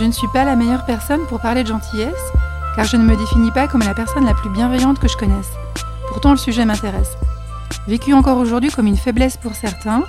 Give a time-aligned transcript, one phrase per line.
[0.00, 2.32] Je ne suis pas la meilleure personne pour parler de gentillesse,
[2.74, 5.50] car je ne me définis pas comme la personne la plus bienveillante que je connaisse.
[6.08, 7.18] Pourtant, le sujet m'intéresse.
[7.86, 10.04] Vécu encore aujourd'hui comme une faiblesse pour certains,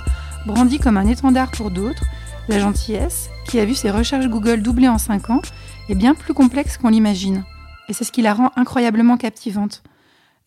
[0.46, 2.04] brandi comme un étendard pour d'autres,
[2.48, 5.42] la gentillesse, qui a vu ses recherches Google doubler en 5 ans,
[5.90, 7.44] est bien plus complexe qu'on l'imagine.
[7.90, 9.82] Et c'est ce qui la rend incroyablement captivante.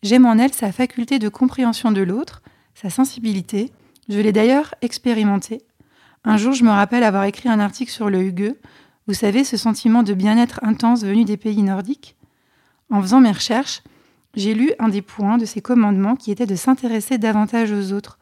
[0.02, 2.42] J'aime en elle sa faculté de compréhension de l'autre,
[2.74, 3.70] sa sensibilité.
[4.08, 5.62] Je l'ai d'ailleurs expérimenté.
[6.24, 8.56] Un jour, je me rappelle avoir écrit un article sur le Hugue.
[9.06, 12.16] Vous savez, ce sentiment de bien-être intense venu des pays nordiques
[12.90, 13.82] En faisant mes recherches,
[14.34, 18.18] j'ai lu un des points de ces commandements qui était de s'intéresser davantage aux autres.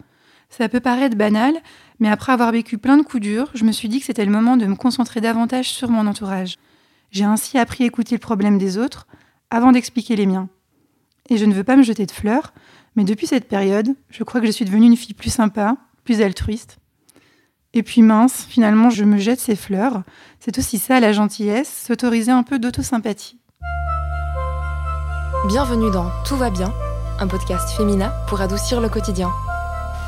[0.50, 1.54] Ça peut paraître banal,
[2.00, 4.30] mais après avoir vécu plein de coups durs, je me suis dit que c'était le
[4.30, 6.58] moment de me concentrer davantage sur mon entourage.
[7.10, 9.06] J'ai ainsi appris à écouter le problème des autres
[9.50, 10.48] avant d'expliquer les miens.
[11.30, 12.52] Et je ne veux pas me jeter de fleurs,
[12.94, 16.20] mais depuis cette période, je crois que je suis devenue une fille plus sympa, plus
[16.20, 16.76] altruiste.
[17.76, 20.02] Et puis mince, finalement, je me jette ces fleurs.
[20.38, 23.40] C'est aussi ça la gentillesse, s'autoriser un peu d'autosympathie.
[25.48, 26.72] Bienvenue dans Tout va bien,
[27.18, 29.28] un podcast féminin pour adoucir le quotidien.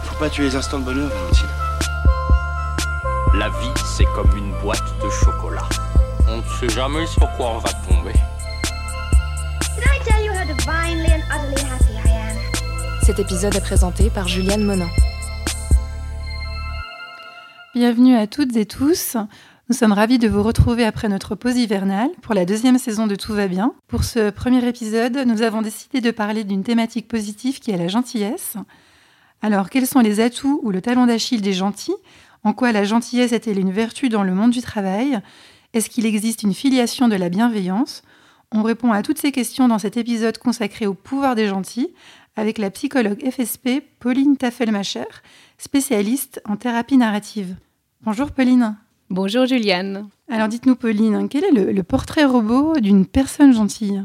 [0.05, 1.47] Faut pas tuer les instants de bonheur, Valentine.
[3.35, 5.69] La vie, c'est comme une boîte de chocolat.
[6.29, 8.13] On ne sait jamais sur quoi on va tomber.
[13.03, 14.89] Cet épisode est présenté par Juliane Monin.
[17.77, 19.19] Bienvenue à toutes et tous.
[19.69, 23.17] Nous sommes ravis de vous retrouver après notre pause hivernale pour la deuxième saison de
[23.17, 23.75] Tout va bien.
[23.87, 27.89] Pour ce premier épisode, nous avons décidé de parler d'une thématique positive qui est la
[27.89, 28.57] gentillesse.
[29.43, 31.95] Alors, quels sont les atouts ou le talon d'Achille des gentils?
[32.45, 35.21] En quoi la gentillesse est-elle une vertu dans le monde du travail?
[35.75, 38.05] Est-ce qu'il existe une filiation de la bienveillance?
[38.53, 41.93] On répond à toutes ces questions dans cet épisode consacré au pouvoir des gentils
[42.37, 45.05] avec la psychologue FSP Pauline Taffelmacher,
[45.59, 47.57] spécialiste en thérapie narrative.
[48.03, 48.77] Bonjour Pauline.
[49.11, 50.09] Bonjour Juliane.
[50.29, 54.05] Alors dites-nous Pauline, quel est le, portrait robot d'une personne gentille?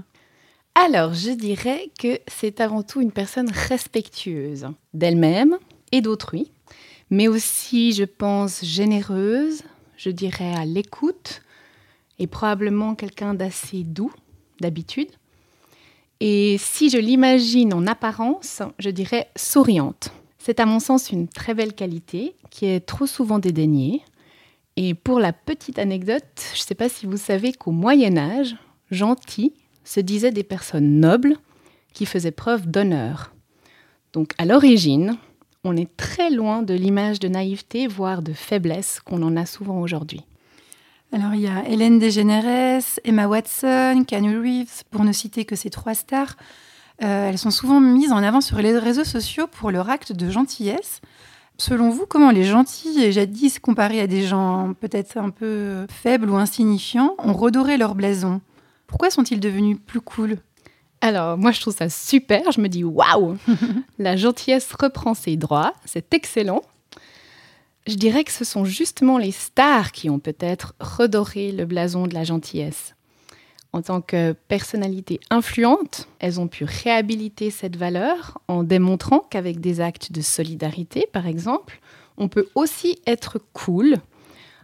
[0.74, 5.58] Alors je dirais que c'est avant tout une personne respectueuse d'elle-même
[5.92, 6.52] et d'autrui,
[7.10, 9.64] mais aussi je pense généreuse,
[9.98, 11.42] je dirais à l'écoute,
[12.18, 14.14] et probablement quelqu'un d'assez doux
[14.62, 15.10] d'habitude.
[16.22, 20.12] Et si je l'imagine en apparence, je dirais souriante.
[20.44, 24.02] C'est à mon sens une très belle qualité qui est trop souvent dédaignée.
[24.76, 26.24] Et pour la petite anecdote,
[26.56, 28.56] je ne sais pas si vous savez qu'au Moyen Âge,
[28.90, 29.54] gentil
[29.84, 31.38] se disait des personnes nobles
[31.94, 33.36] qui faisaient preuve d'honneur.
[34.14, 35.16] Donc à l'origine,
[35.64, 39.80] on est très loin de l'image de naïveté, voire de faiblesse qu'on en a souvent
[39.80, 40.22] aujourd'hui.
[41.14, 45.70] Alors il y a Hélène DeGeneres, Emma Watson, Keanu Reeves, pour ne citer que ces
[45.70, 46.36] trois stars.
[47.04, 50.30] Euh, elles sont souvent mises en avant sur les réseaux sociaux pour leur acte de
[50.30, 51.02] gentillesse.
[51.58, 56.36] Selon vous, comment les gentils, jadis comparés à des gens peut-être un peu faibles ou
[56.36, 58.42] insignifiants, ont redoré leur blason?
[58.88, 60.38] Pourquoi sont-ils devenus plus cool?
[61.02, 62.52] Alors, moi, je trouve ça super.
[62.52, 63.38] Je me dis, waouh,
[64.00, 65.74] la gentillesse reprend ses droits.
[65.86, 66.62] C'est excellent.
[67.88, 72.14] Je dirais que ce sont justement les stars qui ont peut-être redoré le blason de
[72.14, 72.94] la gentillesse.
[73.74, 79.80] En tant que personnalité influente, elles ont pu réhabiliter cette valeur en démontrant qu'avec des
[79.80, 81.80] actes de solidarité, par exemple,
[82.18, 83.96] on peut aussi être cool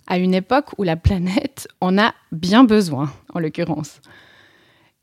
[0.08, 4.02] à une époque où la planète en a bien besoin, en l'occurrence.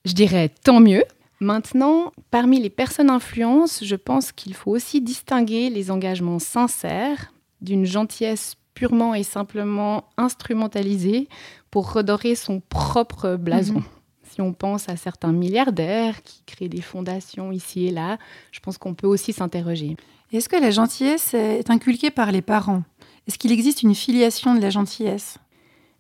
[0.05, 1.05] Je dirais tant mieux.
[1.41, 7.85] Maintenant, parmi les personnes influentes, je pense qu'il faut aussi distinguer les engagements sincères d'une
[7.85, 11.29] gentillesse purement et simplement instrumentalisée
[11.71, 13.75] pour redorer son propre blason.
[13.75, 13.85] Mhm.
[14.31, 18.19] Si on pense à certains milliardaires qui créent des fondations ici et là,
[18.51, 19.97] je pense qu'on peut aussi s'interroger.
[20.33, 22.83] Est-ce que la gentillesse est inculquée par les parents?
[23.29, 25.39] Est-ce qu'il existe une filiation de la gentillesse?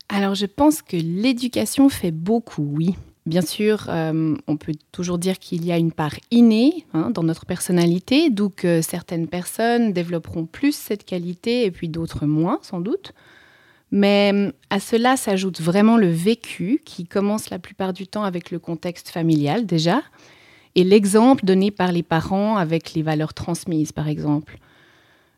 [0.09, 2.97] Alors je pense que l'éducation fait beaucoup, oui.
[3.27, 7.23] Bien sûr, euh, on peut toujours dire qu'il y a une part innée hein, dans
[7.23, 12.81] notre personnalité, d'où que certaines personnes développeront plus cette qualité et puis d'autres moins, sans
[12.81, 13.15] doute.
[13.91, 18.59] Mais à cela s'ajoute vraiment le vécu qui commence la plupart du temps avec le
[18.59, 20.03] contexte familial déjà
[20.75, 24.59] et l'exemple donné par les parents avec les valeurs transmises par exemple.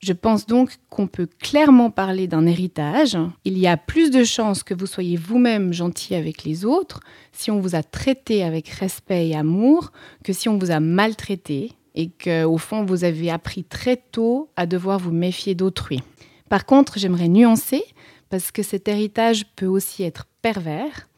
[0.00, 3.16] Je pense donc qu'on peut clairement parler d'un héritage.
[3.44, 7.00] Il y a plus de chances que vous soyez vous-même gentil avec les autres
[7.32, 11.72] si on vous a traité avec respect et amour que si on vous a maltraité
[11.94, 16.02] et qu'au fond vous avez appris très tôt à devoir vous méfier d'autrui.
[16.48, 17.82] Par contre, j'aimerais nuancer
[18.28, 21.08] parce que cet héritage peut aussi être pervers.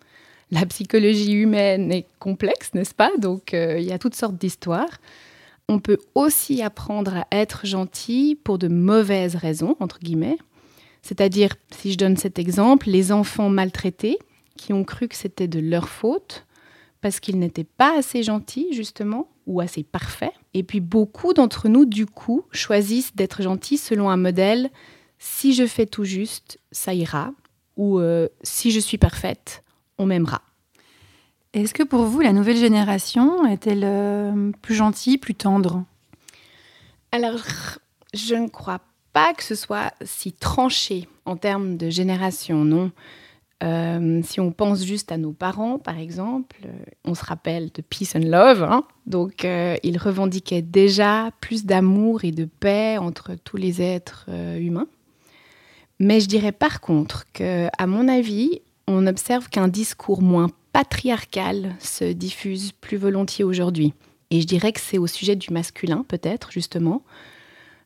[0.50, 3.10] La psychologie humaine est complexe, n'est-ce pas?
[3.18, 4.98] Donc euh, il y a toutes sortes d'histoires.
[5.68, 10.38] On peut aussi apprendre à être gentil pour de mauvaises raisons, entre guillemets.
[11.02, 14.18] C'est-à-dire, si je donne cet exemple, les enfants maltraités
[14.56, 16.46] qui ont cru que c'était de leur faute
[17.00, 20.32] parce qu'ils n'étaient pas assez gentils, justement, ou assez parfaits.
[20.54, 24.70] Et puis beaucoup d'entre nous, du coup, choisissent d'être gentils selon un modèle
[25.18, 27.32] si je fais tout juste, ça ira,
[27.76, 29.64] ou euh, si je suis parfaite,
[29.98, 30.42] on m'aimera.
[31.54, 35.84] Est-ce que pour vous, la nouvelle génération est-elle euh, plus gentille, plus tendre?
[37.10, 37.40] Alors,
[38.14, 38.80] je ne crois
[39.12, 42.90] pas que ce soit si tranché en termes de génération, non.
[43.64, 46.70] Euh, si on pense juste à nos parents, par exemple, euh,
[47.04, 48.62] on se rappelle de Peace and Love.
[48.62, 48.84] Hein.
[49.06, 54.86] donc, euh, ils revendiquaient déjà plus d'amour et de paix entre tous les êtres humains.
[55.98, 61.74] Mais je dirais par contre que, à mon avis, on observe qu'un discours moins patriarcal
[61.80, 63.94] se diffuse plus volontiers aujourd'hui.
[64.30, 67.02] Et je dirais que c'est au sujet du masculin, peut-être, justement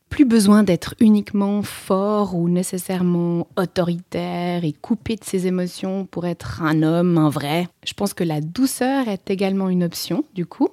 [0.09, 6.61] plus besoin d'être uniquement fort ou nécessairement autoritaire et coupé de ses émotions pour être
[6.61, 7.67] un homme, un vrai.
[7.83, 10.69] Je pense que la douceur est également une option, du coup,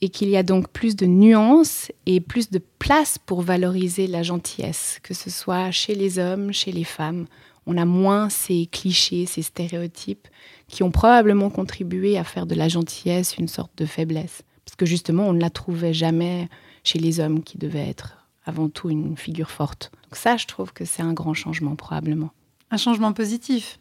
[0.00, 4.24] et qu'il y a donc plus de nuances et plus de place pour valoriser la
[4.24, 7.26] gentillesse, que ce soit chez les hommes, chez les femmes.
[7.66, 10.28] On a moins ces clichés, ces stéréotypes
[10.68, 14.42] qui ont probablement contribué à faire de la gentillesse une sorte de faiblesse.
[14.64, 16.48] Parce que justement, on ne la trouvait jamais
[16.82, 19.90] chez les hommes qui devaient être avant tout une figure forte.
[20.04, 22.30] Donc ça, je trouve que c'est un grand changement probablement.
[22.70, 23.78] Un changement positif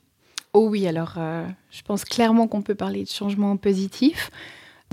[0.53, 4.29] Oh oui, alors euh, je pense clairement qu'on peut parler de changement positif.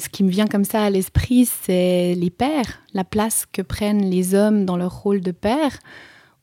[0.01, 4.09] Ce qui me vient comme ça à l'esprit, c'est les pères, la place que prennent
[4.09, 5.79] les hommes dans leur rôle de père.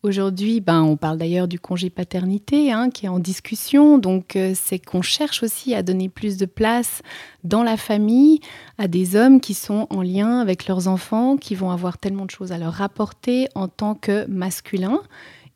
[0.08, 3.98] Aujourd'hui, ben, on parle d'ailleurs du congé paternité hein, qui est en discussion.
[3.98, 7.02] Donc, euh, c'est qu'on cherche aussi à donner plus de place
[7.44, 8.40] dans la famille
[8.78, 12.32] à des hommes qui sont en lien avec leurs enfants, qui vont avoir tellement de
[12.32, 15.02] choses à leur rapporter en tant que masculins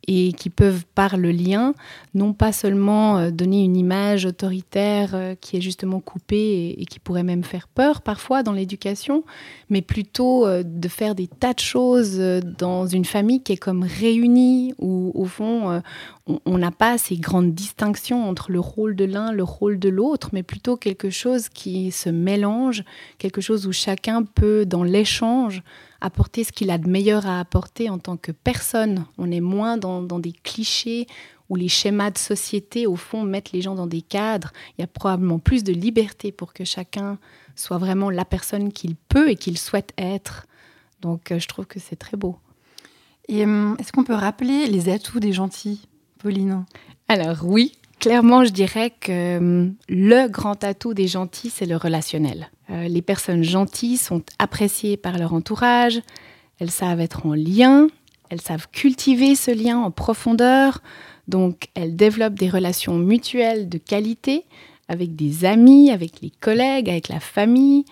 [0.08, 1.74] et qui peuvent, par le lien,
[2.14, 6.98] non pas seulement euh, donner une image autoritaire euh, qui est justement coupée et, qui
[6.98, 9.22] pourrait même faire peur parfois dans l'éducation,
[9.70, 12.18] mais plutôt euh, de faire des tas de choses
[12.58, 15.82] dans une famille qui est comme réunie, où au fond,
[16.26, 20.30] on n'a pas ces grandes distinctions entre le rôle de l'un, le rôle de l'autre,
[20.32, 22.84] mais plutôt quelque chose qui se mélange,
[23.18, 25.62] quelque chose où chacun peut, dans l'échange,
[26.02, 29.06] apporter ce qu'il a de meilleur à apporter en tant que personne.
[29.18, 31.06] On est moins dans, des clichés
[31.48, 34.52] où les schémas de société, au fond, mettent les gens dans des cadres.
[34.76, 37.18] Il y a probablement plus de liberté pour que chacun
[37.54, 40.46] soit vraiment la personne qu'il peut et qu'il souhaite être.
[41.00, 42.36] Donc, euh, je trouve que c'est très beau.
[43.28, 45.86] Et euh, est-ce qu'on peut rappeler les atouts des gentils,
[46.18, 46.64] Pauline?
[47.08, 47.72] Alors oui,
[48.02, 52.50] clairement, je dirais que hum, le grand atout des gentils, c'est le relationnel.
[52.70, 56.00] Euh, les personnes gentilles sont appréciées par leur entourage,
[56.58, 57.86] elles savent être en lien,
[58.28, 60.82] elles savent cultiver ce lien en profondeur,
[61.28, 64.44] donc elles développent des relations mutuelles de qualité
[64.88, 67.84] avec des amis, avec les collègues, avec la famille.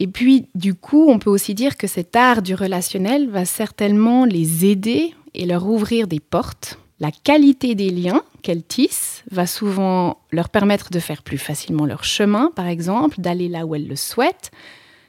[0.00, 4.24] Et puis, du coup, on peut aussi dire que cet art du relationnel va certainement
[4.24, 10.18] les aider et leur ouvrir des portes la qualité des liens qu'elles tissent va souvent
[10.30, 13.96] leur permettre de faire plus facilement leur chemin, par exemple, d'aller là où elles le
[13.96, 14.52] souhaitent,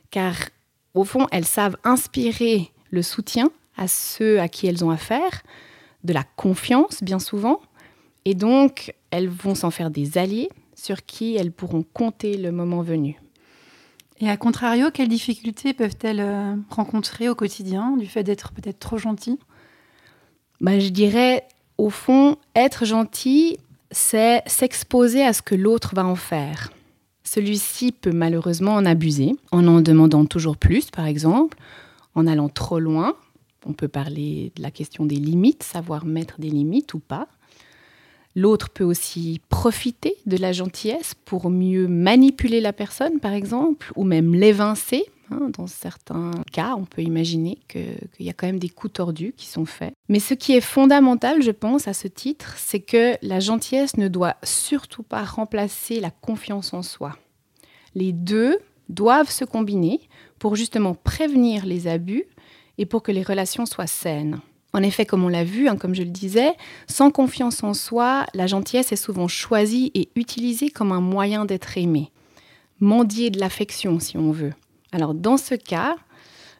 [0.09, 0.33] car
[0.93, 5.43] au fond, elles savent inspirer le soutien à ceux à qui elles ont affaire,
[6.05, 7.59] de la confiance bien souvent,
[8.23, 12.81] et donc elles vont s'en faire des alliés sur qui elles pourront compter le moment
[12.81, 13.19] venu.
[14.21, 18.97] Et à contrario, quelles difficultés peuvent-elles euh, rencontrer au quotidien du fait d'être peut-être trop
[18.97, 19.39] gentilles?
[20.61, 21.43] Bah, Je dirais
[21.77, 23.57] au fond, être gentil,
[23.91, 26.71] c'est s'exposer à ce que l'autre va en faire.
[27.23, 31.57] Celui-ci peut malheureusement en abuser, en en demandant toujours plus, par exemple,
[32.13, 33.15] en allant trop loin.
[33.65, 37.27] On peut parler de la question des limites, savoir mettre des limites ou pas.
[38.35, 44.03] L'autre peut aussi profiter de la gentillesse pour mieux manipuler la personne, par exemple, ou
[44.03, 48.69] même l'évincer Hein, dans certains cas, on peut imaginer qu'il y a quand même des
[48.69, 49.93] coups tordus qui sont faits.
[50.07, 54.07] Mais ce qui est fondamental, je pense, à ce titre, c'est que la gentillesse ne
[54.07, 57.17] doit surtout pas remplacer la confiance en soi.
[57.95, 60.01] Les deux doivent se combiner
[60.37, 62.25] pour justement prévenir les abus
[62.77, 64.39] et pour que les relations soient saines.
[64.73, 66.51] En effet, comme on l'a vu, hein, comme je le disais,
[66.85, 71.77] sans confiance en soi, la gentillesse est souvent choisie et utilisée comme un moyen d'être
[71.77, 72.11] aimé.
[72.81, 74.51] Mendier de l'affection, si on veut.
[74.95, 75.97] Alors dans ce cas,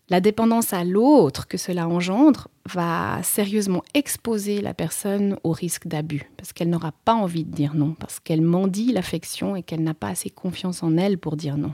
[0.10, 6.30] la dépendance à l'autre que cela engendre va sérieusement exposer la personne au risque d'abus,
[6.36, 9.94] parce qu'elle n'aura pas envie de dire non, parce qu'elle mendie l'affection et qu'elle n'a
[9.94, 11.74] pas assez confiance en elle pour dire non.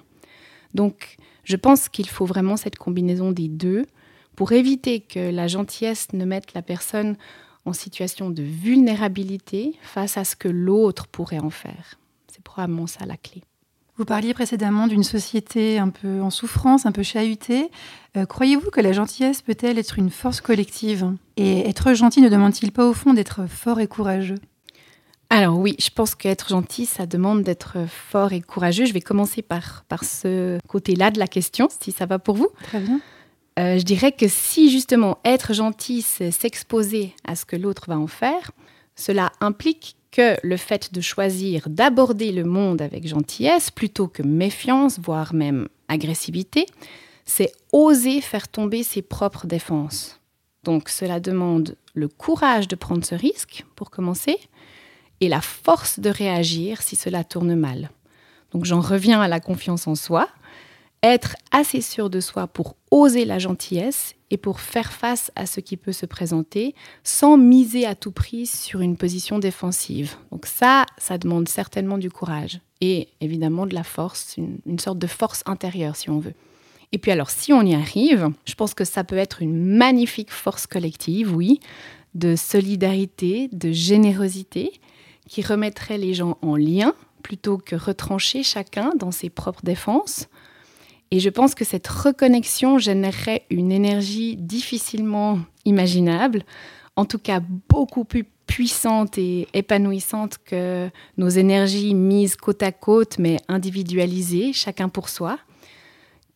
[0.76, 3.88] Donc je pense qu'il faut vraiment cette combinaison des deux
[4.36, 7.18] pour éviter que la gentillesse ne mette la personne
[7.66, 11.96] en situation de vulnérabilité face à ce que l'autre pourrait en faire.
[12.32, 13.42] C'est probablement ça la clé.
[14.02, 17.70] Vous parliez précédemment d'une société un peu en souffrance, un peu chahutée.
[18.18, 21.14] Euh, croyez-vous que la gentillesse peut-elle être une force collective?
[21.38, 24.40] Et être gentil ne demande-t-il pas au fond d'être fort et courageux?
[25.30, 28.86] Alors oui, je pense qu'être gentil, ça demande d'être fort et courageux.
[28.86, 32.50] Je vais commencer par, par ce côté-là de la question, si ça va pour vous.
[32.64, 33.00] Très bien.
[33.60, 38.00] Euh, je dirais que si justement être gentil, c'est s'exposer à ce que l'autre va
[38.00, 38.50] en faire,
[38.96, 45.00] cela implique que le fait de choisir d'aborder le monde avec gentillesse plutôt que méfiance,
[45.00, 46.66] voire même agressivité,
[47.26, 50.20] c'est oser faire tomber ses propres défenses.
[50.64, 54.38] Donc cela demande le courage de prendre ce risque, pour commencer,
[55.22, 57.90] et la force de réagir si cela tourne mal.
[58.52, 60.28] Donc j'en reviens à la confiance en soi,
[61.04, 65.60] être assez sûr de soi pour oser la gentillesse et pour faire face à ce
[65.60, 66.74] qui peut se présenter
[67.04, 70.16] sans miser à tout prix sur une position défensive.
[70.32, 74.98] Donc ça, ça demande certainement du courage et évidemment de la force, une, une sorte
[74.98, 76.34] de force intérieure si on veut.
[76.94, 80.32] Et puis alors si on y arrive, je pense que ça peut être une magnifique
[80.32, 81.60] force collective, oui,
[82.16, 84.72] de solidarité, de générosité,
[85.28, 90.28] qui remettrait les gens en lien plutôt que retrancher chacun dans ses propres défenses.
[91.12, 96.44] Et je pense que cette reconnexion générerait une énergie difficilement imaginable,
[96.96, 103.18] en tout cas beaucoup plus puissante et épanouissante que nos énergies mises côte à côte
[103.20, 105.38] mais individualisées, chacun pour soi.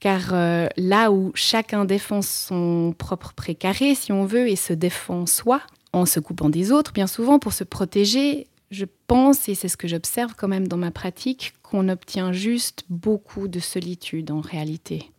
[0.01, 5.25] Car euh, là où chacun défend son propre précaré, si on veut, et se défend
[5.25, 5.61] soi,
[5.93, 9.77] en se coupant des autres, bien souvent pour se protéger, je pense, et c'est ce
[9.77, 15.11] que j'observe quand même dans ma pratique, qu'on obtient juste beaucoup de solitude en réalité.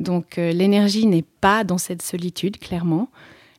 [0.00, 3.08] Donc euh, l'énergie n'est pas dans cette solitude, clairement.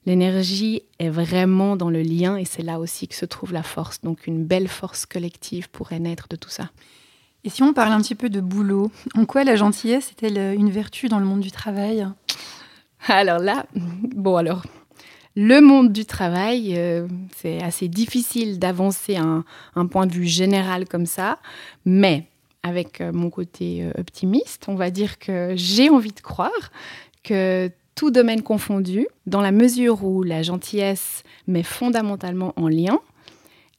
[0.05, 4.01] L'énergie est vraiment dans le lien et c'est là aussi que se trouve la force.
[4.01, 6.69] Donc une belle force collective pourrait naître de tout ça.
[7.43, 10.71] Et si on parle un petit peu de boulot, en quoi la gentillesse est-elle une
[10.71, 12.07] vertu dans le monde du travail?
[13.07, 14.63] Alors là, bon alors,
[15.35, 19.43] le monde du travail, euh, c'est assez difficile d'avancer un,
[19.87, 21.39] point de vue général comme ça,
[21.85, 22.27] mais
[22.63, 26.71] avec euh, mon côté euh, optimiste, on va dire que j'ai envie de croire
[27.23, 32.99] que tout domaine confondu, dans la mesure où la gentillesse met fondamentalement en lien,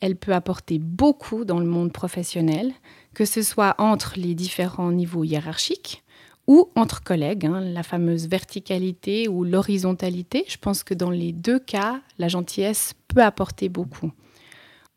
[0.01, 2.73] elle peut apporter beaucoup dans le monde professionnel,
[3.15, 6.03] que ce soit entre les différents niveaux hiérarchiques,
[6.47, 10.45] ou entre collègues, hein, la fameuse verticalité ou l'horizontalité.
[10.49, 14.13] Je pense que dans les deux cas, la gentillesse peut apporter beaucoup.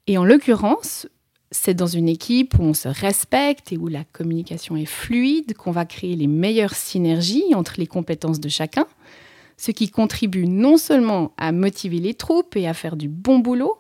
[0.08, 1.08] Et en l'occurrence,
[1.52, 5.72] c'est dans une équipe où on se respecte et où la communication est fluide qu'on
[5.72, 8.86] va créer les meilleures synergies entre les compétences de chacun,
[9.58, 13.79] ce qui contribue non seulement à motiver les troupes et à faire du bon boulot,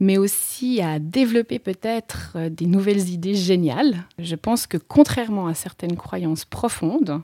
[0.00, 4.04] mais aussi à développer peut-être euh, des nouvelles idées géniales.
[4.18, 7.22] Je pense que contrairement à certaines croyances profondes,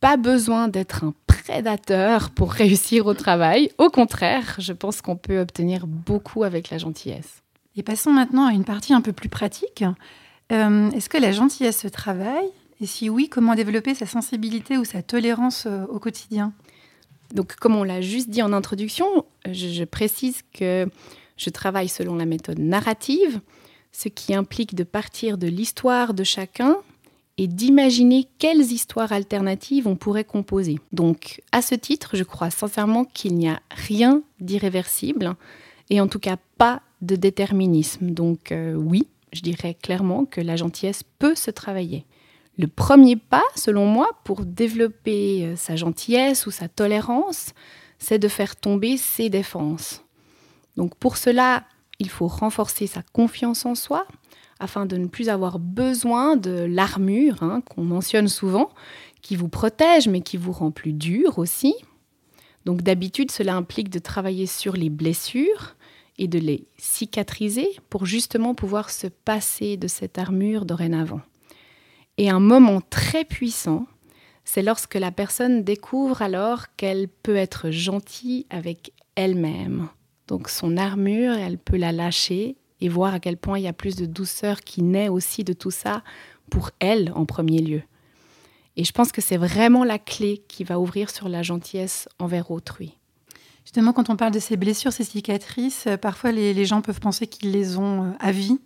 [0.00, 3.70] pas besoin d'être un prédateur pour réussir au travail.
[3.78, 7.42] Au contraire, je pense qu'on peut obtenir beaucoup avec la gentillesse.
[7.76, 9.84] Et passons maintenant à une partie un peu plus pratique.
[10.52, 12.50] Euh, Est-ce que la gentillesse se travaille?
[12.80, 16.52] Et si oui, comment développer sa sensibilité ou sa tolérance euh, au quotidien?
[17.34, 20.88] Donc, comme on l'a juste dit en introduction, je, précise que
[21.36, 23.40] je travaille selon la méthode narrative,
[23.92, 26.76] ce qui implique de partir de l'histoire de chacun
[27.36, 30.78] et d'imaginer quelles histoires alternatives on pourrait composer.
[30.92, 35.36] Donc, à ce titre, je crois sincèrement qu'il n'y a rien d'irréversible
[35.90, 38.10] et en tout cas pas de déterminisme.
[38.10, 42.04] Donc, euh, oui, je dirais clairement que la gentillesse peut se travailler.
[42.58, 47.52] Le premier pas, selon moi, pour développer euh, sa gentillesse ou sa tolérance,
[47.98, 50.02] c'est de faire tomber ses défenses.
[50.76, 51.64] Donc pour cela,
[52.00, 54.06] il faut renforcer sa confiance en soi
[54.60, 58.70] afin de ne plus avoir besoin de l'armure hein, qu'on mentionne souvent,
[59.22, 61.74] qui vous protège mais qui vous rend plus dur aussi.
[62.64, 65.76] Donc d'habitude, cela implique de travailler sur les blessures
[66.18, 71.20] et de les cicatriser pour justement pouvoir se passer de cette armure dorénavant.
[72.18, 73.86] Et un moment très puissant,
[74.44, 79.88] c'est lorsque la personne découvre alors qu'elle peut être gentille avec elle-même,
[80.26, 83.72] donc son armure, elle peut la lâcher et voir à quel point il y a
[83.72, 86.02] plus de douceur qui naît aussi de tout ça
[86.50, 87.82] pour elle en premier lieu.
[88.76, 92.50] Et je pense que c'est vraiment la clé qui va ouvrir sur la gentillesse envers
[92.50, 92.96] autrui.
[93.64, 97.26] Justement, quand on parle de ces blessures, ces cicatrices, euh, parfois les, gens peuvent penser
[97.26, 98.58] qu'ils les ont euh, à vie.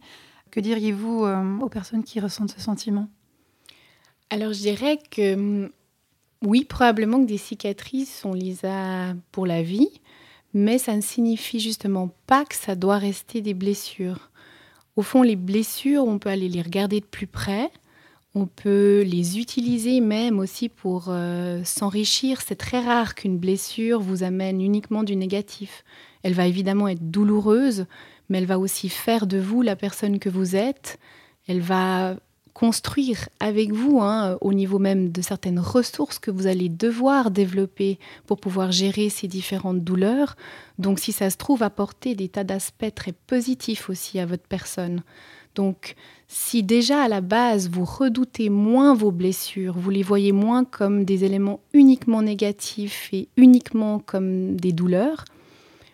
[0.50, 3.08] Que diriez-vous euh, aux personnes qui ressentent ce sentiment?
[4.32, 5.70] Alors je dirais que hum,
[6.42, 10.00] oui, probablement que des cicatrices, on les a pour la vie
[10.54, 14.30] mais ça ne signifie justement pas que ça doit rester des blessures.
[14.96, 17.70] Au fond, les blessures, on peut aller les regarder de plus près.
[18.34, 22.42] On peut les utiliser même aussi pour euh, s'enrichir.
[22.42, 25.84] C'est très rare qu'une blessure vous amène uniquement du négatif.
[26.22, 27.86] Elle va évidemment être douloureuse,
[28.28, 30.98] mais elle va aussi faire de vous la personne que vous êtes.
[31.46, 32.16] Elle va
[32.54, 37.98] construire avec vous, hein, au niveau même de certaines ressources que vous allez devoir développer
[38.26, 40.36] pour pouvoir gérer ces différentes douleurs.
[40.78, 45.02] Donc si ça se trouve, apporter des tas d'aspects très positifs aussi à votre personne.
[45.54, 45.94] Donc
[46.28, 51.04] si déjà à la base vous redoutez moins vos blessures, vous les voyez moins comme
[51.04, 55.24] des éléments uniquement négatifs et uniquement comme des douleurs,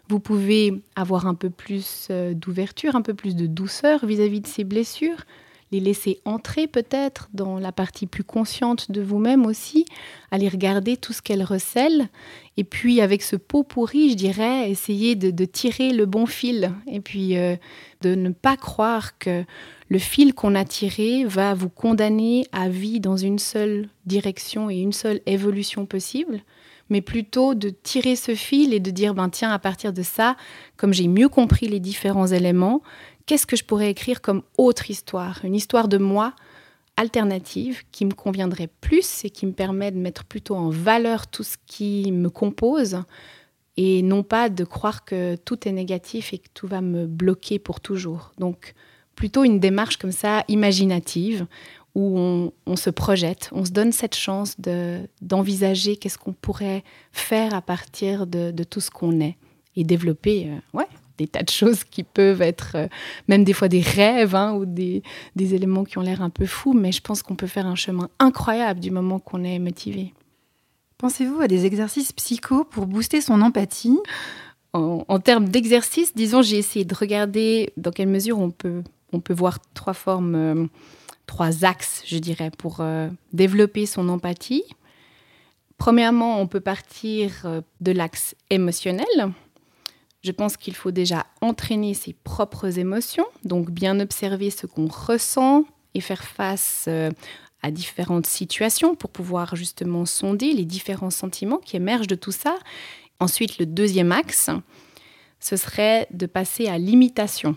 [0.09, 4.43] vous pouvez avoir un peu plus euh, d'ouverture, un peu plus de douceur vis-à-vis -vis
[4.43, 5.25] de ces blessures,
[5.73, 9.85] les laisser entrer peut-être dans la partie plus consciente de vous-même aussi,
[10.31, 12.09] aller regarder tout ce qu'elles recèlent,
[12.57, 17.01] et puis avec ce pot pourri, je dirais, essayer de, tirer le bon fil, et
[17.01, 17.57] puis euh,
[18.01, 19.45] de ne pas croire que
[19.89, 24.77] le fil qu'on a tiré va vous condamner à vie dans une seule direction et
[24.77, 26.43] une seule évolution possible
[26.91, 30.37] mais plutôt de tirer ce fil et de dire, ben tiens, à partir de ça,
[30.77, 32.83] comme j'ai mieux compris les différents éléments,
[33.29, 35.45] qu'est-ce que je pourrais écrire comme autre histoire?
[35.45, 36.33] Une histoire de moi
[36.97, 41.45] alternative qui me conviendrait plus et qui me permet de mettre plutôt en valeur tout
[41.45, 43.03] ce qui me compose
[43.77, 47.61] et non pas de croire que tout est négatif et que tout va me bloquer
[47.61, 48.33] pour toujours.
[48.39, 48.75] Donc
[49.15, 51.47] plutôt une démarche comme ça imaginative
[51.95, 54.57] où on, se projette, on se donne cette chance
[55.21, 56.83] d'envisager qu'est-ce qu'on pourrait
[57.13, 59.37] faire à partir de, tout ce qu'on est
[59.77, 60.87] et développer euh, ouais,
[61.19, 62.87] des tas de choses qui peuvent être euh,
[63.27, 65.03] même des fois des rêves hein, ou des,
[65.37, 68.09] éléments qui ont l'air un peu fous, mais je pense qu'on peut faire un chemin
[68.19, 70.15] incroyable du moment qu'on est motivé.
[70.97, 73.99] Pensez-vous à des exercices psycho pour booster son empathie?
[74.75, 78.83] En, termes d'exercices, disons, j'ai essayé de regarder dans quelle mesure on peut,
[79.13, 80.67] on peut voir trois formes, euh,
[81.27, 84.63] trois axes, je dirais, pour euh, développer son empathie.
[85.79, 89.33] Premièrement, on peut partir de l'axe émotionnel,
[90.23, 95.65] je pense qu'il faut déjà entraîner ses propres émotions, donc bien observer ce qu'on ressent
[95.95, 97.11] et faire face euh,
[97.63, 102.57] à différentes situations pour pouvoir justement sonder les différents sentiments qui émergent de tout ça.
[103.21, 104.51] Ensuite, le deuxième axe,
[105.41, 107.57] ce serait de passer à l'imitation.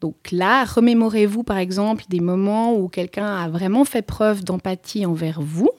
[0.00, 5.40] Donc là, remémorez-vous par exemple des moments où quelqu'un a vraiment fait preuve d'empathie envers
[5.40, 5.70] vous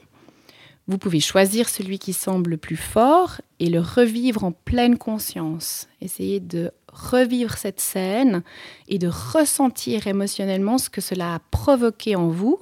[0.90, 5.88] vous pouvez choisir celui qui semble le plus fort et le revivre en pleine conscience.
[6.02, 8.42] Essayez de revivre cette scène
[8.88, 12.58] et de ressentir émotionnellement ce que cela a provoqué en vous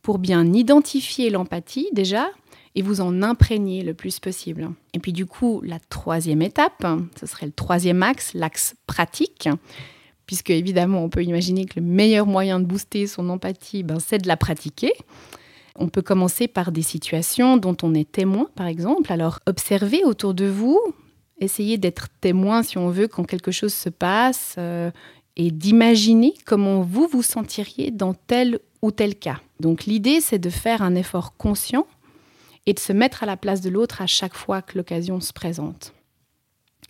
[0.00, 2.30] pour bien identifier l'empathie déjà
[2.74, 4.70] et vous en imprégner le plus possible.
[4.94, 6.86] Et puis du coup, la troisième étape,
[7.20, 9.50] ce serait le troisième axe, l'axe pratique,
[10.24, 14.18] puisque évidemment, on peut imaginer que le meilleur moyen de booster son empathie, ben, c'est
[14.18, 14.94] de la pratiquer.
[15.76, 19.12] On peut commencer par des situations dont on est témoin, par exemple.
[19.12, 20.78] Alors, observez autour de vous,
[21.38, 24.90] essayez d'être témoin, si on veut, quand quelque chose se passe, euh,
[25.36, 29.40] et d'imaginer comment vous vous sentiriez dans tel ou tel cas.
[29.60, 31.86] Donc, l'idée, c'est de faire un effort conscient
[32.66, 35.32] et de se mettre à la place de l'autre à chaque fois que l'occasion se
[35.32, 35.92] présente.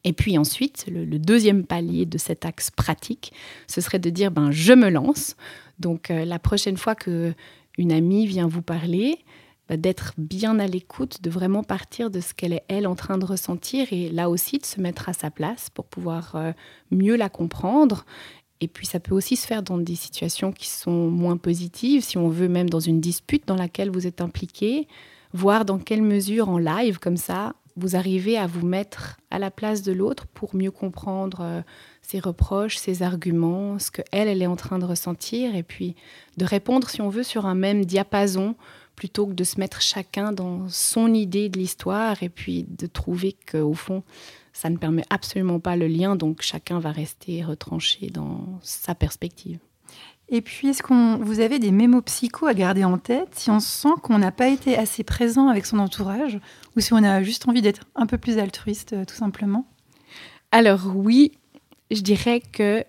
[0.04, 3.32] Et puis ensuite, le, deuxième palier de cet axe pratique,
[3.66, 5.36] ce serait de dire ben je me lance.
[5.78, 7.34] Donc euh, la prochaine fois que
[7.80, 9.24] une amie vient vous parler,
[9.68, 13.18] bah, d'être bien à l'écoute, de vraiment partir de ce qu'elle est elle en train
[13.18, 16.52] de ressentir et là aussi de se mettre à sa place pour pouvoir euh,
[16.90, 18.04] mieux la comprendre.
[18.60, 22.18] Et puis ça peut aussi se faire dans des situations qui sont moins positives, si
[22.18, 24.86] on veut même dans une dispute dans laquelle vous êtes impliqué,
[25.32, 29.50] voir dans quelle mesure en live comme ça vous arrivez à vous mettre à la
[29.50, 31.62] place de l'autre pour mieux comprendre euh,
[32.02, 35.94] ses reproches, ses arguments, ce que elle, elle est en train de ressentir, et puis
[36.36, 38.54] de répondre, si on veut, sur un même diapason,
[38.96, 43.36] plutôt que de se mettre chacun dans son idée de l'histoire, et puis de trouver
[43.50, 44.02] qu'au fond,
[44.52, 49.58] ça ne permet absolument pas le lien, donc chacun va rester retranché dans sa perspective.
[50.32, 53.58] Et puis, est-ce qu'on vous avez des mémos psycho à garder en tête si on
[53.58, 56.38] sent qu'on n'a pas été assez présent avec son entourage
[56.76, 59.66] ou si on a juste envie d'être un peu plus altruiste, euh, tout simplement?
[60.52, 61.32] Alors oui,
[61.90, 62.84] je dirais que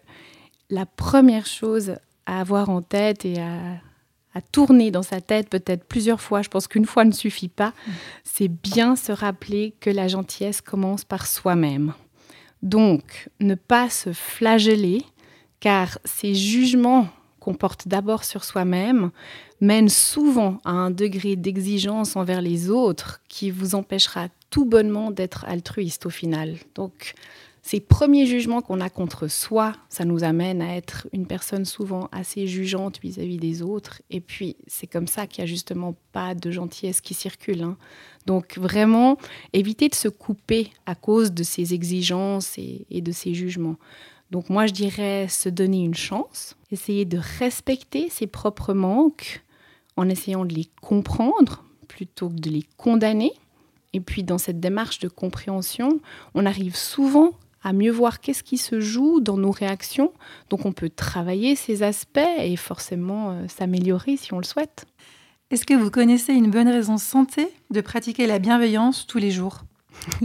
[0.69, 3.81] la première chose à avoir en tête et à,
[4.53, 7.91] tourner dans sa tête peut-être plusieurs fois, je pense qu'une fois ne suffit pas, mm.
[8.23, 11.93] c'est bien se rappeler que la gentillesse commence par soi-même.
[12.61, 15.03] Donc, ne pas se flageller,
[15.59, 17.09] car ces jugements
[17.41, 19.11] qu'on porte d'abord sur soi-même
[19.59, 25.43] mènent souvent à un degré d'exigence envers les autres qui vous empêchera tout bonnement d'être
[25.45, 26.57] altruiste au final.
[26.75, 27.15] Donc,
[27.63, 32.09] ces premiers jugements qu'on a contre soi, ça nous amène à être une personne souvent
[32.11, 34.01] assez jugeante vis-à-vis des autres.
[34.09, 37.61] Et puis, c'est comme ça qu'il n'y a justement pas de gentillesse qui circule.
[37.61, 37.77] Hein.
[38.25, 39.17] Donc, vraiment,
[39.53, 43.77] éviter de se couper à cause de ces exigences et, et de ces jugements.
[44.31, 49.43] Donc, moi, je dirais se donner une chance, essayer de respecter ses propres manques
[49.97, 53.33] en essayant de les comprendre plutôt que de les condamner.
[53.93, 55.99] Et puis dans cette démarche de compréhension,
[56.33, 57.31] on arrive souvent
[57.63, 60.13] à mieux voir qu'est-ce qui se joue dans nos réactions.
[60.49, 64.85] Donc on peut travailler ces aspects et forcément euh, s'améliorer si on le souhaite.
[65.51, 69.61] Est-ce que vous connaissez une bonne raison santé de pratiquer la bienveillance tous les jours?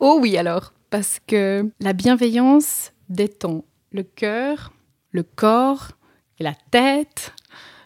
[0.00, 4.72] Oh oui alors, parce que la bienveillance détend le cœur,
[5.10, 5.90] le corps
[6.38, 7.32] et la tête.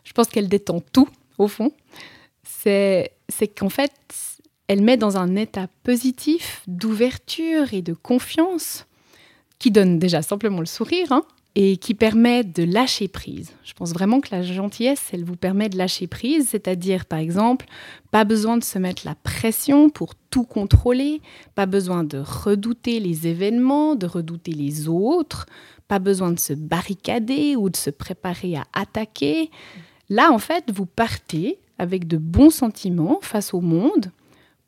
[0.04, 1.72] Je pense qu'elle détend tout au fond.
[2.44, 3.16] C'est
[3.56, 3.92] qu'en fait,
[4.68, 8.86] elle met dans un état positif d'ouverture et de confiance
[9.58, 11.22] qui donne déjà simplement le sourire hein,
[11.54, 13.52] et qui permet de lâcher prise.
[13.64, 17.66] Je pense vraiment que la gentillesse, elle vous permet de lâcher prise, c'est-à-dire par exemple,
[18.10, 21.20] pas besoin de se mettre la pression pour tout contrôler,
[21.54, 25.46] pas besoin de redouter les événements, de redouter les autres,
[25.88, 29.50] pas besoin de se barricader ou de se préparer à attaquer.
[30.08, 34.10] Là, en fait, vous partez avec de bons sentiments face au monde,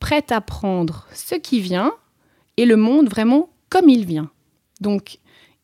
[0.05, 1.91] prête à prendre ce qui vient
[2.59, 4.31] et le monde vraiment comme il vient.
[4.83, 5.17] Donc,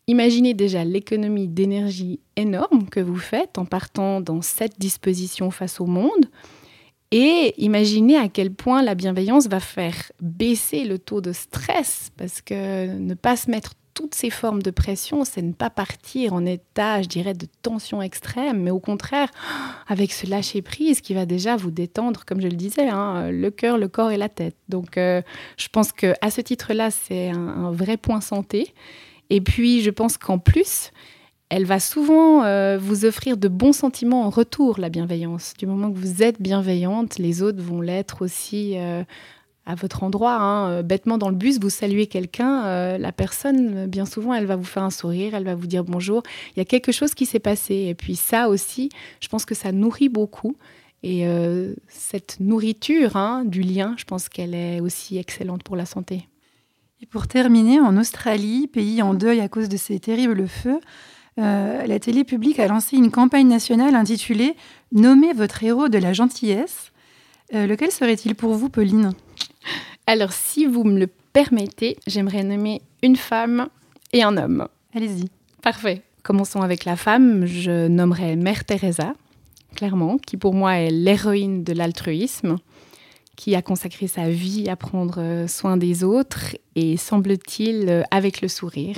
[0.06, 5.84] imaginez déjà l'économie d'énergie énorme que vous faites en partant dans cette disposition face au
[5.84, 6.24] monde.
[7.10, 12.40] Et imaginez à quel point la bienveillance va faire baisser le taux de stress, parce
[12.40, 16.46] que ne pas se mettre toutes ces formes de pression, c'est ne pas partir en
[16.46, 19.28] état, je dirais, de tension extrême, mais au contraire,
[19.88, 23.76] avec ce lâcher-prise qui va déjà vous détendre, comme je le disais, hein, le cœur,
[23.76, 24.56] le corps et la tête.
[24.70, 25.20] Donc, euh,
[25.58, 28.72] je pense qu'à ce titre-là, c'est un, vrai point santé.
[29.28, 30.92] Et puis, je pense qu'en plus,
[31.50, 35.52] elle va souvent euh, vous offrir de bons sentiments en retour, la bienveillance.
[35.58, 39.04] Du moment que vous êtes bienveillante, les autres vont l'être aussi euh,
[39.66, 40.34] à votre endroit.
[40.34, 40.70] Hein.
[40.70, 44.56] Euh, bêtement, dans le bus, vous saluez quelqu'un, euh, la personne, bien souvent, elle va
[44.56, 46.22] vous faire un sourire, elle va vous dire bonjour.
[46.54, 47.74] Il y a quelque chose qui s'est passé.
[47.88, 50.56] Et puis ça aussi, je pense que ça nourrit beaucoup.
[51.02, 55.86] Et euh, cette nourriture hein, du lien, je pense qu'elle est aussi excellente pour la
[55.86, 56.28] santé.
[57.02, 60.80] Et pour terminer, en Australie, pays en deuil à cause de ces terribles feux,
[61.38, 64.56] la télé publique a lancé une campagne nationale intitulée
[64.92, 66.92] Nommez votre héros de la gentillesse.
[67.50, 69.14] lequel serait-il pour vous, Pauline?
[70.06, 73.68] Alors, si vous me le permettez, j'aimerais nommer une femme
[74.12, 74.66] et un homme.
[74.94, 75.28] Allez-y.
[75.62, 76.02] Parfait.
[76.22, 77.46] Commençons avec la femme.
[77.46, 79.14] Je nommerai Mère Teresa,
[79.76, 82.56] clairement, qui pour moi est l'héroïne de l'altruisme,
[83.36, 88.96] qui a consacré sa vie à prendre soin des autres et semble-t-il avec le sourire.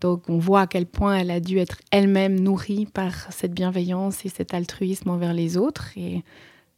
[0.00, 4.26] Donc on voit à quel point elle a dû être elle-même nourrie par cette bienveillance
[4.26, 5.90] et cet altruisme envers les autres.
[5.96, 6.22] Et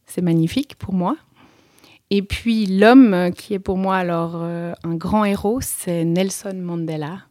[0.05, 1.17] c'est magnifique pour moi.
[2.11, 7.23] Et puis l'homme qui est pour moi alors euh, un grand héros, c'est Nelson Mandela.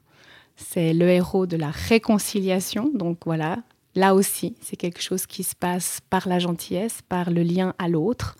[0.57, 2.91] C'est le héros de la réconciliation.
[2.95, 3.59] Donc voilà,
[3.95, 7.89] là aussi, c'est quelque chose qui se passe par la gentillesse, par le lien à
[7.89, 8.37] l'autre.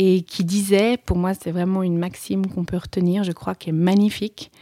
[0.00, 3.70] Et qui disait, pour moi, c'est vraiment une maxime qu'on peut retenir, je crois, qui
[3.70, 4.52] est magnifique.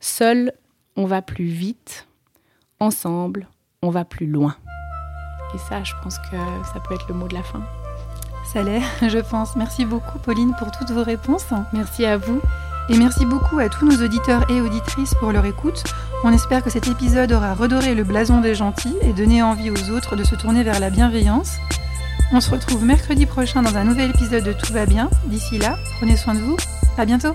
[0.00, 0.52] Seul,
[0.96, 2.06] on va plus vite.
[2.78, 3.48] Ensemble,
[3.80, 4.54] on va plus loin.
[5.54, 6.36] Et ça, je pense que
[6.72, 7.64] ça peut être le mot de la fin.
[8.44, 9.56] Ça l'est, je pense.
[9.56, 11.46] Merci beaucoup, Pauline, pour toutes vos réponses.
[11.72, 12.40] Merci à vous.
[12.88, 15.84] Et merci beaucoup à tous nos auditeurs et auditrices pour leur écoute.
[16.24, 19.90] On espère que cet épisode aura redoré le blason des gentils et donné envie aux
[19.90, 21.56] autres de se tourner vers la bienveillance.
[22.32, 25.10] On se retrouve mercredi prochain dans un nouvel épisode de Tout va bien.
[25.26, 26.56] D'ici là, prenez soin de vous.
[26.98, 27.34] À bientôt.